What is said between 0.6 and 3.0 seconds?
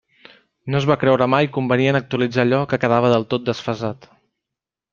No es va creure mai convenient actualitzar allò que